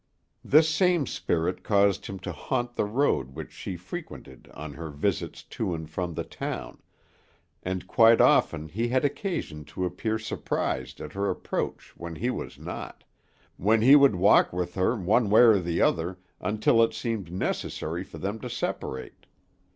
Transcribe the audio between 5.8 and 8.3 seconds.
from the town, and quite